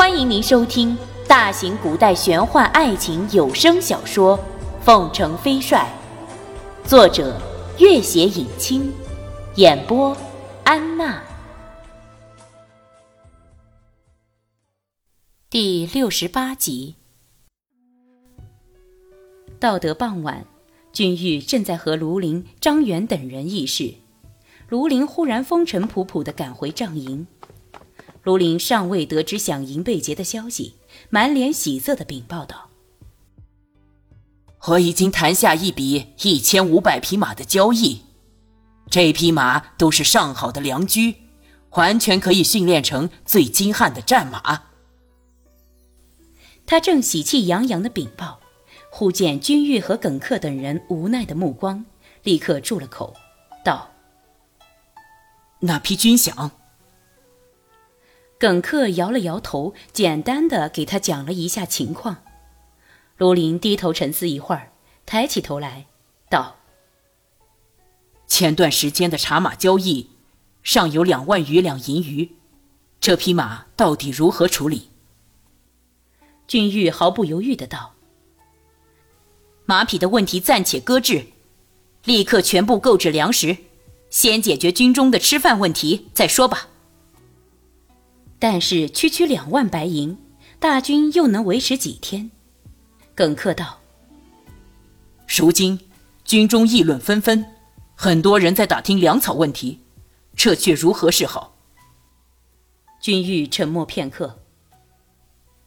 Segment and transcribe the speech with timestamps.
[0.00, 0.96] 欢迎您收听
[1.28, 4.38] 大型古代玄幻爱情有声小说
[4.82, 5.86] 《凤城飞帅》，
[6.88, 7.38] 作者：
[7.78, 8.90] 月写影清，
[9.56, 10.16] 演播：
[10.64, 11.22] 安娜。
[15.50, 16.94] 第六十八集。
[19.58, 20.46] 到得傍晚，
[20.94, 23.96] 君玉正在和卢林、张元等人议事，
[24.70, 27.26] 卢林忽然风尘仆仆地赶回帐营。
[28.22, 30.74] 卢林尚未得知响银被劫的消息，
[31.08, 32.68] 满脸喜色的禀报道
[34.68, 38.02] ：“我已经谈下一笔一千五百匹马的交易，
[38.90, 41.14] 这匹马都是上好的良驹，
[41.70, 44.64] 完全可以训练成最精悍的战马。”
[46.66, 48.38] 他正喜气洋洋的禀报，
[48.90, 51.86] 忽见君玉和耿克等人无奈的目光，
[52.22, 53.14] 立刻住了口，
[53.64, 53.90] 道
[55.60, 56.50] ：“那匹军饷。”
[58.40, 62.22] 耿克摇了摇头，简单的给他讲了一下情况。
[63.18, 64.72] 卢林低头沉思一会儿，
[65.04, 65.88] 抬起头来，
[66.30, 66.56] 道
[68.26, 70.12] ：“前段时间的茶马交易，
[70.62, 72.30] 尚有两万余两银鱼，
[72.98, 74.88] 这匹马到底如何处理？”
[76.48, 77.92] 君玉毫不犹豫的道
[79.66, 81.26] ：“马匹的问题暂且搁置，
[82.04, 83.58] 立刻全部购置粮食，
[84.08, 86.68] 先解决军中的吃饭问题再说吧。”
[88.40, 90.18] 但是区区两万白银，
[90.58, 92.30] 大军又能维持几天？
[93.14, 93.78] 耿克道
[95.28, 95.78] ：“如今
[96.24, 97.44] 军中议论纷纷，
[97.94, 99.80] 很多人在打听粮草问题，
[100.34, 101.54] 这却如何是好？”
[102.98, 104.38] 君玉沉默片刻。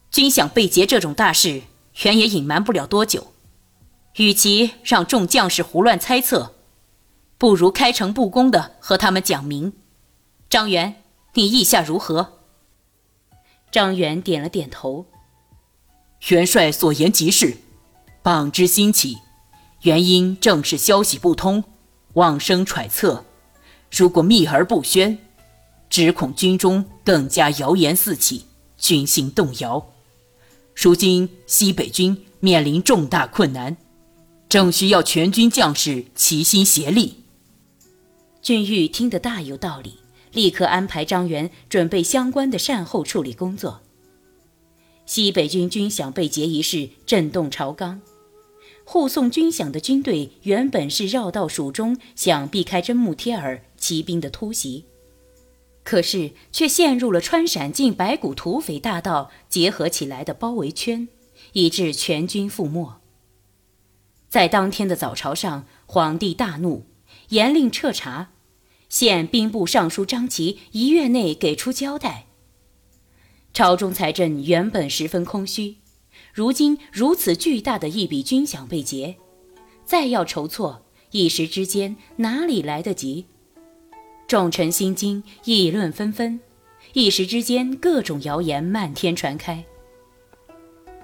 [0.10, 1.62] 军饷被劫这种大事，
[2.04, 3.34] 原也隐瞒不了多久。
[4.16, 6.56] 与其让众将士胡乱猜测，
[7.38, 9.74] 不如开诚布公的和他们讲明。
[10.50, 12.33] 张元，你意下如何？
[13.74, 15.08] 张元点了点头。
[16.28, 17.58] 元帅所言极是，
[18.22, 19.18] 榜之兴起，
[19.82, 21.64] 原因正是消息不通，
[22.14, 23.26] 妄生揣测。
[23.90, 25.18] 如果秘而不宣，
[25.90, 28.46] 只恐军中更加谣言四起，
[28.78, 29.84] 军心动摇。
[30.76, 33.76] 如今西北军面临重大困难，
[34.48, 37.24] 正需要全军将士齐心协力。
[38.40, 40.03] 俊玉听得大有道理。
[40.34, 43.82] 立刻安排张元准备相关的善后处理工作。
[45.06, 48.02] 西北军军饷被劫一事震动朝纲，
[48.84, 54.86] 护送军饷的军队原本是绕道蜀中，想避开真木贴尔骑兵的突袭，
[55.84, 61.08] 可是却陷入了川陕进白骨土匪大盗结合起来的包围圈，
[61.52, 63.02] 以致全军覆没。
[64.30, 66.86] 在当天的早朝上，皇帝大怒，
[67.30, 68.33] 严令彻查。
[68.94, 72.28] 现兵部尚书张琪一月内给出交代。
[73.52, 75.78] 朝中财政原本十分空虚，
[76.32, 79.16] 如今如此巨大的一笔军饷被劫，
[79.84, 83.26] 再要筹措，一时之间哪里来得及？
[84.28, 86.40] 众臣心惊，议论纷纷，
[86.94, 89.66] 一时之间各种谣言漫天传开。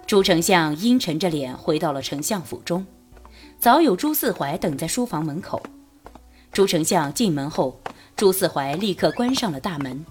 [0.06, 2.86] 朱丞相阴沉着脸回到了丞相府中，
[3.58, 5.60] 早有朱四怀等在书房门口。
[6.59, 7.80] 朱丞相进门后，
[8.18, 10.06] 朱四怀立刻关上了大门。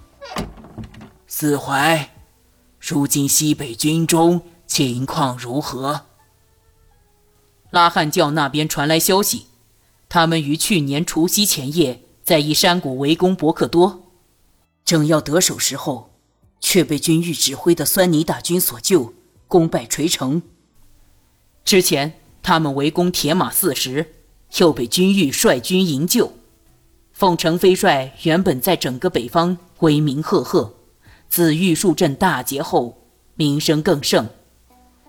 [1.26, 2.08] 四怀，
[2.80, 6.06] 如今西北军中情况如何？
[7.68, 9.48] 拉汉教那边传来消息，
[10.08, 14.04] 他们于去年除夕前夜在一山谷围攻伯克多，
[14.86, 16.14] 正要得手时候，
[16.60, 19.12] 却被军玉指挥的酸泥大军所救，
[19.46, 20.40] 功败垂成。
[21.62, 24.14] 之前他们围攻铁马四十。
[24.56, 26.32] 又被军玉率军营救。
[27.18, 30.72] 凤城飞帅原本在整个北方威名赫赫，
[31.28, 32.96] 自玉树镇大捷后，
[33.34, 34.28] 名声更盛。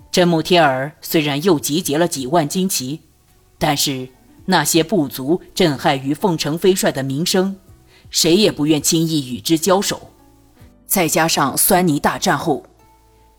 [0.09, 3.01] 真木贴尔虽然又集结了几万精骑，
[3.59, 4.09] 但是
[4.45, 7.55] 那些部族震撼于凤城飞帅的名声，
[8.09, 10.09] 谁也不愿轻易与之交手。
[10.87, 12.65] 再加上酸泥大战后，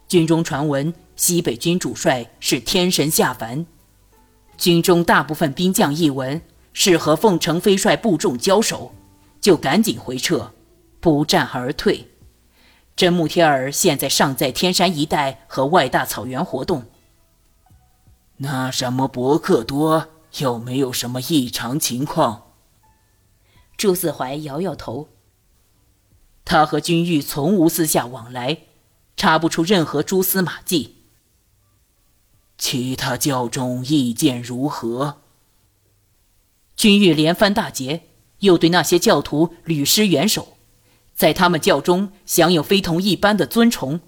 [0.07, 3.67] 军中传闻西北军主帅是天神下凡。
[4.57, 6.41] 军中大部分兵将一闻
[6.73, 8.95] 是和凤城飞帅部众交手，
[9.41, 10.53] 就赶紧回撤，
[11.01, 12.09] 不战而退。
[12.97, 16.85] 真木天儿现在尚在天山一带和外大草原活动。
[18.39, 20.09] 那什么伯克多
[20.39, 22.53] 有没有什么异常情况？
[23.77, 25.09] 朱四怀摇摇头。
[26.45, 28.59] 他和君玉从无私下往来，
[29.17, 30.97] 查不出任何蛛丝马迹。
[32.59, 35.23] 其他教众意见如何？
[36.81, 38.05] 君玉连番大捷，
[38.39, 40.57] 又对那些教徒屡施援手，
[41.15, 44.01] 在他们教中享有非同一般的尊崇。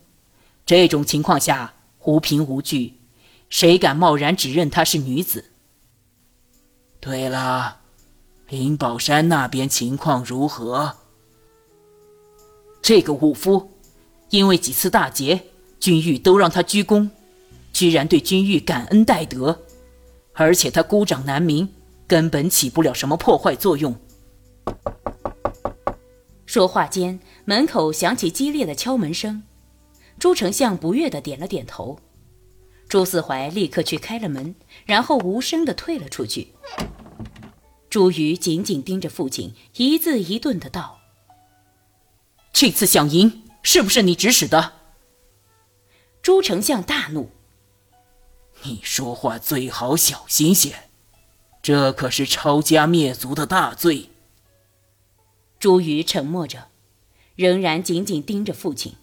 [0.64, 1.74] 这种情况下
[2.04, 2.94] 无凭无据，
[3.50, 5.50] 谁敢贸然指认她是女子？
[6.98, 7.80] 对了，
[8.48, 10.96] 灵宝山那边情况如何？
[12.80, 13.70] 这个武夫，
[14.30, 15.42] 因为几次大劫，
[15.78, 17.10] 君玉都让他鞠躬，
[17.74, 19.60] 居然对君玉感恩戴德，
[20.32, 21.68] 而且他孤掌难鸣，
[22.12, 23.96] 根本起不了什么破坏作用。
[26.44, 29.44] 说话间，门口响起激烈的敲门声，
[30.18, 31.98] 朱丞相不悦的点了点头，
[32.86, 34.54] 朱四怀立刻去开了门，
[34.84, 36.52] 然后无声的退了出去。
[37.88, 41.00] 朱瑜紧紧盯着父亲，一字一顿的道。
[42.52, 44.74] 这次响银是不是你指使的？
[46.20, 47.30] 朱丞相大怒
[48.64, 50.74] ：“你说话最好小心些，
[51.62, 54.10] 这可是抄家灭族的大罪。”
[55.58, 56.68] 朱瑜沉默着，
[57.36, 58.96] 仍然紧紧盯着父亲。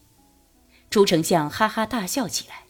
[0.90, 2.66] 朱丞相哈哈大笑起来：“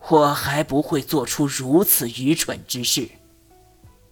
[0.10, 3.08] 我还不会做出如此愚蠢之事。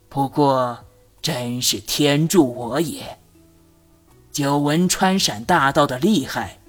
[0.08, 0.84] 不过……”
[1.20, 3.19] 真是天助我也！
[4.31, 6.60] 久闻川陕大盗的厉害，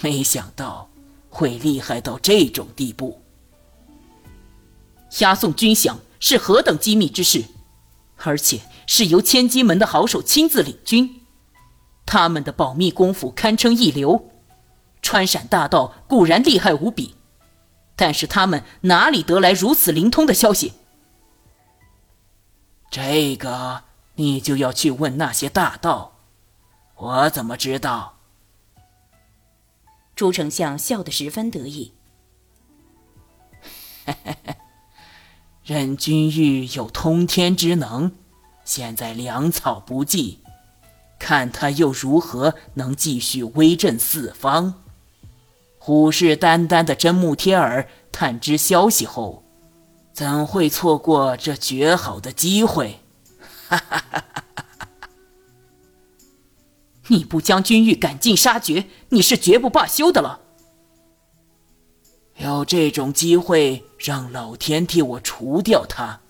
[0.00, 0.90] 没想到
[1.30, 3.21] 会厉害到这种地步。
[5.18, 7.44] 押送军饷是何等机密之事，
[8.18, 11.22] 而且是由千机门的好手亲自领军，
[12.06, 14.30] 他们的保密功夫堪称一流。
[15.02, 17.16] 川陕大道固然厉害无比，
[17.96, 20.72] 但是他们哪里得来如此灵通的消息？
[22.90, 23.84] 这个。
[24.16, 26.18] 你就要去问那些大盗，
[26.96, 28.18] 我怎么知道？
[30.14, 31.94] 朱丞相笑得十分得意。
[35.64, 38.10] 任君玉有通天之能，
[38.64, 40.40] 现在粮草不济，
[41.20, 44.82] 看他又如何能继续威震四方？
[45.78, 49.44] 虎视眈眈的真木贴儿探知消息后，
[50.12, 52.98] 怎会错过这绝好的机会？
[53.68, 54.64] 哈哈哈哈
[55.00, 55.08] 哈！
[57.06, 60.40] 你不将君玉赶尽杀绝，你是绝不罢休的了。
[62.36, 66.20] 有这种机会，让老天替我除掉他，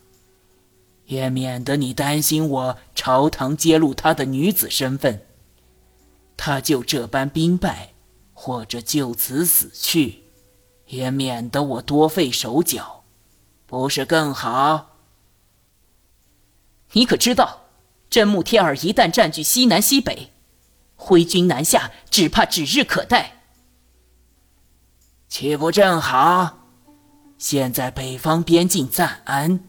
[1.07, 5.27] 也免得你担心我朝堂揭露他的女子身份。
[6.37, 7.93] 他就这般兵败，
[8.33, 10.25] 或者就此死去，
[10.87, 13.05] 也免得我多费手脚，
[13.67, 14.97] 不是更好？
[16.93, 17.67] 你可知道，
[18.11, 20.33] 真木天儿一旦占据西南西北，
[20.97, 23.42] 挥军南下，只怕指日可待。
[25.35, 26.59] 岂不正好？
[27.39, 29.61] 现在北方边境暂安，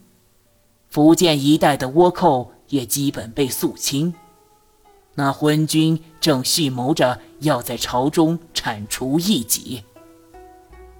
[0.90, 4.12] 福建一带的倭寇也基本被肃清，
[5.14, 9.82] 那昏君正蓄谋着要在朝中铲除异己。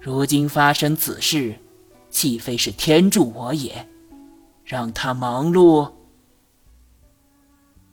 [0.01, 1.59] 如今发生此事，
[2.09, 3.87] 岂非是天助我也？
[4.63, 5.91] 让他忙碌。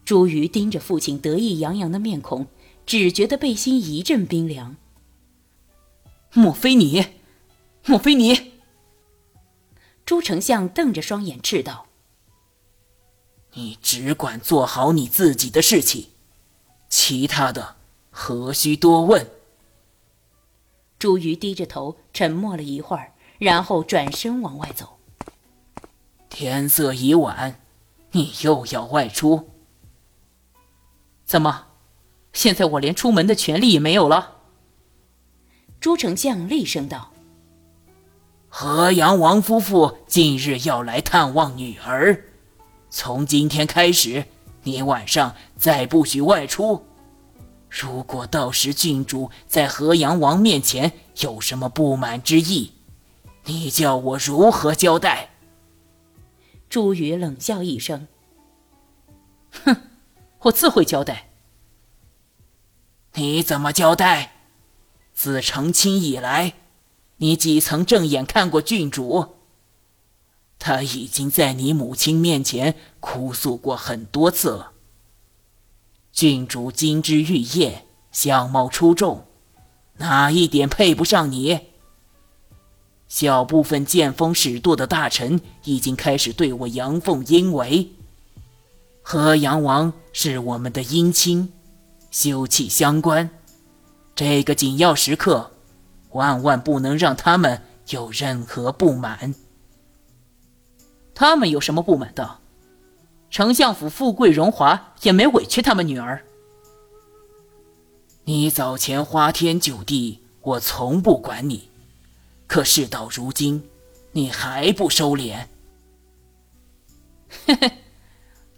[0.07, 2.47] 朱瑜盯着父亲得意洋洋的面孔，
[2.87, 4.77] 只觉得背心一阵冰凉。
[6.35, 7.07] 莫非你？
[7.85, 8.53] 莫非你？
[10.07, 11.87] 朱丞相瞪着双眼斥道
[13.55, 16.09] ：“你只管做好你自己的事情，
[16.89, 17.77] 其他的
[18.11, 19.29] 何须多问。”
[20.99, 24.99] 朱瑜低着头沉默了一会儿，然后转身往外走。
[26.31, 27.61] 天色已晚，
[28.13, 29.51] 你又要外出？
[31.27, 31.67] 怎么，
[32.33, 34.42] 现在我连出门的权利也没有了？
[35.83, 37.13] 朱丞相厉声道
[38.49, 42.23] ：“河阳王夫妇近日要来探望女儿，
[42.89, 44.25] 从今天开始，
[44.63, 46.87] 你晚上再不许外出。
[47.69, 52.75] 如果到时郡主在河阳王面前有什么不满之意，
[53.47, 55.31] 你叫我如何交代？”
[56.71, 58.07] 朱宇冷笑一声
[59.65, 59.77] ：“哼。”
[60.43, 61.31] 我自会交代。
[63.15, 64.32] 你怎么交代？
[65.15, 66.55] 自成亲以来，
[67.19, 69.37] 你几曾正眼看过郡主？
[70.59, 74.73] 他已经在你母亲面前哭诉过很多次了。
[76.13, 79.27] 郡主金枝玉叶，相貌出众，
[79.97, 81.61] 哪一点配不上你？
[83.09, 87.91] 小部分见风使舵的大臣已经开始对我阳奉阴违。
[89.03, 91.53] 河阳王是我们的姻亲，
[92.11, 93.29] 休戚相关。
[94.15, 95.53] 这个紧要时刻，
[96.11, 99.35] 万万不能让他们有任何不满。
[101.15, 102.39] 他们有什么不满的？
[103.31, 106.23] 丞相府富贵荣华也没委屈他们女儿。
[108.25, 111.71] 你早前花天酒地，我从不管你。
[112.47, 113.69] 可事到如今，
[114.13, 115.47] 你还不收敛。
[117.47, 117.79] 嘿嘿，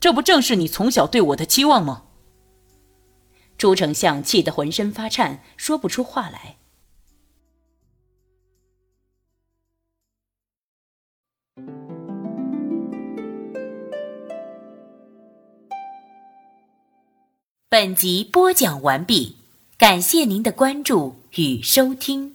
[0.01, 2.03] 这不正是你从小对我的期望吗？
[3.65, 6.59] 朱丞相气得浑身发颤，说不出话来。
[17.71, 19.39] 本集播讲完毕，
[19.79, 22.34] 感谢您的关注与收听。